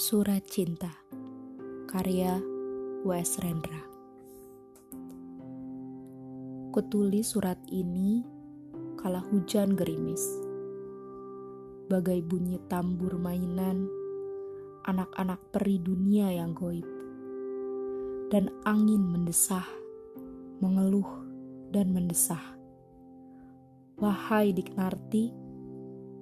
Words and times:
Surat 0.00 0.40
Cinta 0.48 0.88
Karya 1.84 2.40
W.S. 3.04 3.36
Rendra. 3.44 3.84
Kutulis 6.72 7.36
surat 7.36 7.60
ini 7.68 8.24
kala 8.96 9.20
hujan 9.20 9.76
gerimis. 9.76 10.24
Bagai 11.92 12.24
bunyi 12.24 12.56
tambur 12.72 13.20
mainan 13.20 13.92
Anak-anak 14.88 15.52
peri 15.52 15.76
dunia 15.76 16.32
yang 16.32 16.56
goib. 16.56 16.88
Dan 18.32 18.48
angin 18.64 19.04
mendesah 19.04 19.68
Mengeluh 20.64 21.12
dan 21.76 21.92
mendesah. 21.92 22.56
Wahai 24.00 24.56
Diknarti 24.56 25.28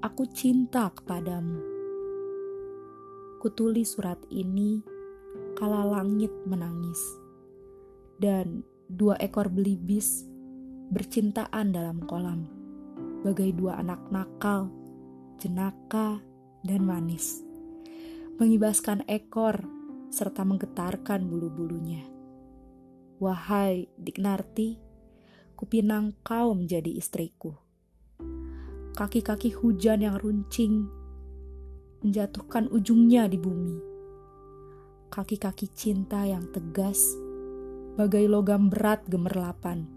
Aku 0.00 0.24
cinta 0.32 0.88
kepadamu 0.96 1.75
Kutulis 3.46 3.94
surat 3.94 4.18
ini 4.26 4.82
kala 5.54 5.86
langit 5.86 6.34
menangis. 6.50 6.98
Dan 8.18 8.66
dua 8.90 9.14
ekor 9.22 9.46
belibis 9.54 10.26
bercintaan 10.90 11.70
dalam 11.70 12.02
kolam. 12.10 12.50
Bagai 13.22 13.54
dua 13.54 13.78
anak 13.78 14.02
nakal, 14.10 14.66
jenaka, 15.38 16.18
dan 16.66 16.90
manis. 16.90 17.46
Mengibaskan 18.42 19.06
ekor 19.06 19.62
serta 20.10 20.42
menggetarkan 20.42 21.30
bulu-bulunya. 21.30 22.02
Wahai 23.22 23.86
Diknarti, 23.94 24.74
kupinang 25.54 26.18
kau 26.26 26.50
menjadi 26.50 26.90
istriku. 26.98 27.54
Kaki-kaki 28.98 29.54
hujan 29.54 30.02
yang 30.02 30.18
runcing 30.18 30.95
menjatuhkan 32.04 32.68
ujungnya 32.72 33.28
di 33.28 33.38
bumi. 33.40 33.76
Kaki-kaki 35.08 35.70
cinta 35.70 36.26
yang 36.26 36.50
tegas, 36.50 36.98
bagai 37.96 38.28
logam 38.28 38.68
berat 38.68 39.04
gemerlapan, 39.08 39.88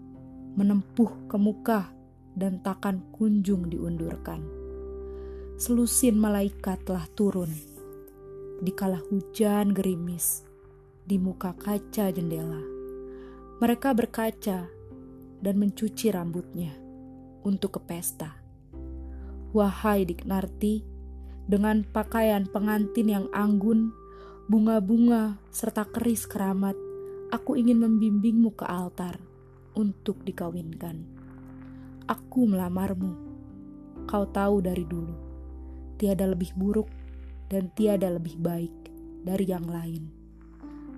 menempuh 0.56 1.28
ke 1.28 1.36
muka 1.36 1.92
dan 2.38 2.62
takkan 2.64 3.04
kunjung 3.12 3.68
diundurkan. 3.68 4.40
Selusin 5.60 6.16
malaikat 6.16 6.80
telah 6.88 7.04
turun, 7.12 7.52
di 8.64 8.72
kala 8.72 8.96
hujan 9.12 9.76
gerimis, 9.76 10.48
di 11.04 11.20
muka 11.20 11.52
kaca 11.52 12.08
jendela. 12.08 12.60
Mereka 13.60 13.92
berkaca 13.92 14.64
dan 15.40 15.54
mencuci 15.60 16.08
rambutnya 16.08 16.72
untuk 17.44 17.76
ke 17.76 17.80
pesta. 17.84 18.36
Wahai 19.52 20.08
Diknarti, 20.08 20.89
dengan 21.46 21.86
pakaian 21.86 22.44
pengantin 22.46 23.08
yang 23.08 23.26
anggun, 23.32 23.94
bunga-bunga, 24.50 25.38
serta 25.54 25.86
keris 25.86 26.26
keramat, 26.26 26.74
aku 27.30 27.54
ingin 27.54 27.78
membimbingmu 27.78 28.58
ke 28.58 28.66
altar 28.66 29.18
untuk 29.78 30.22
dikawinkan. 30.26 31.06
Aku 32.10 32.50
melamarmu. 32.50 33.30
Kau 34.10 34.26
tahu 34.26 34.58
dari 34.58 34.82
dulu, 34.82 35.14
tiada 35.94 36.26
lebih 36.26 36.50
buruk 36.58 36.90
dan 37.46 37.70
tiada 37.78 38.10
lebih 38.10 38.34
baik 38.42 38.74
dari 39.22 39.46
yang 39.46 39.70
lain. 39.70 40.10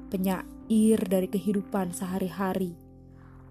Penyair 0.09 1.01
dari 1.05 1.29
kehidupan 1.29 1.93
sehari-hari, 1.93 2.73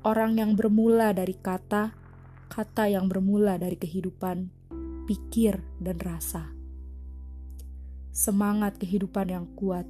orang 0.02 0.42
yang 0.42 0.58
bermula 0.58 1.14
dari 1.14 1.38
kata, 1.38 1.94
kata 2.50 2.90
yang 2.90 3.06
bermula 3.06 3.62
dari 3.62 3.78
kehidupan, 3.78 4.50
pikir, 5.06 5.62
dan 5.78 6.02
rasa 6.02 6.61
semangat 8.12 8.76
kehidupan 8.76 9.32
yang 9.32 9.48
kuat, 9.56 9.88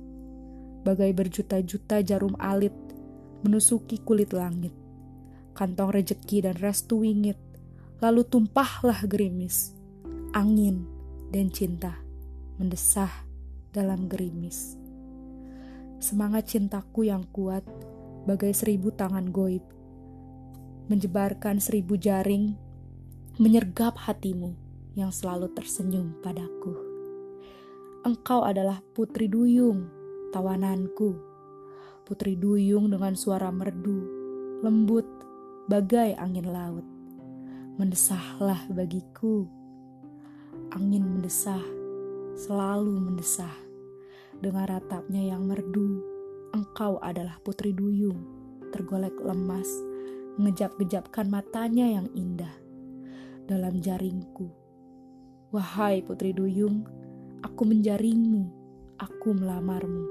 bagai 0.85 1.13
berjuta-juta 1.13 2.05
jarum 2.05 2.37
alit 2.37 2.73
menusuki 3.41 3.97
kulit 4.01 4.31
langit, 4.31 4.73
kantong 5.57 5.89
rejeki 5.89 6.45
dan 6.45 6.55
restu 6.61 7.01
wingit, 7.01 7.37
lalu 7.97 8.21
tumpahlah 8.25 9.01
gerimis, 9.09 9.73
angin 10.33 10.85
dan 11.33 11.49
cinta 11.49 11.97
mendesah 12.61 13.09
dalam 13.73 14.05
gerimis. 14.05 14.77
Semangat 15.97 16.53
cintaku 16.53 17.09
yang 17.09 17.25
kuat, 17.33 17.65
bagai 18.29 18.53
seribu 18.53 18.93
tangan 18.93 19.33
goib, 19.33 19.65
menjebarkan 20.89 21.57
seribu 21.57 21.97
jaring, 21.97 22.57
menyergap 23.41 23.97
hatimu 23.97 24.53
yang 24.93 25.09
selalu 25.09 25.49
tersenyum 25.57 26.13
padaku. 26.21 26.90
Engkau 28.01 28.41
adalah 28.41 28.81
putri 28.97 29.29
duyung, 29.29 29.85
tawananku. 30.33 31.21
Putri 32.01 32.33
duyung 32.33 32.89
dengan 32.89 33.13
suara 33.13 33.53
merdu, 33.53 34.01
lembut, 34.65 35.05
bagai 35.69 36.17
angin 36.17 36.49
laut. 36.49 36.81
Mendesahlah 37.77 38.57
bagiku. 38.73 39.45
Angin 40.73 41.05
mendesah, 41.05 41.61
selalu 42.41 42.97
mendesah. 42.97 43.53
Dengan 44.41 44.65
ratapnya 44.65 45.21
yang 45.21 45.45
merdu, 45.45 46.01
engkau 46.57 46.97
adalah 47.05 47.37
putri 47.45 47.69
duyung, 47.69 48.17
tergolek 48.73 49.13
lemas, 49.21 49.69
mengejap-gejapkan 50.41 51.29
matanya 51.29 52.01
yang 52.01 52.09
indah 52.17 52.57
dalam 53.45 53.77
jaringku. 53.77 54.49
Wahai 55.53 56.01
putri 56.01 56.33
duyung, 56.33 57.00
Aku 57.41 57.65
menjaringmu, 57.65 58.53
aku 59.01 59.33
melamarmu. 59.33 60.05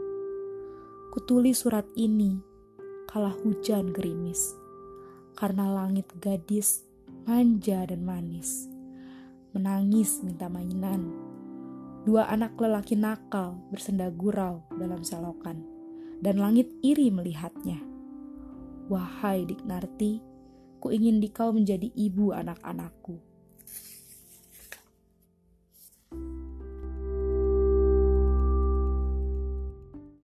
Kutulis 1.15 1.63
surat 1.63 1.87
ini 1.95 2.43
kala 3.07 3.31
hujan 3.31 3.95
gerimis, 3.95 4.59
karena 5.39 5.71
langit 5.71 6.11
gadis 6.19 6.83
manja 7.31 7.87
dan 7.87 8.03
manis. 8.03 8.67
Menangis 9.55 10.27
minta 10.27 10.51
mainan. 10.51 11.07
Dua 12.03 12.27
anak 12.27 12.59
lelaki 12.59 12.99
nakal 12.99 13.63
bersenda 13.71 14.11
gurau 14.11 14.67
dalam 14.75 15.07
selokan, 15.07 15.63
dan 16.19 16.35
langit 16.35 16.67
iri 16.83 17.15
melihatnya. 17.15 17.79
Wahai 18.91 19.47
Diknarti, 19.47 20.19
ku 20.83 20.91
ingin 20.91 21.23
dikau 21.23 21.55
menjadi 21.55 21.95
ibu 21.95 22.35
anak-anakku 22.35 23.30